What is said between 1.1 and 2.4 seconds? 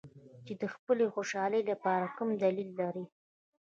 خوشحالۍ لپاره کم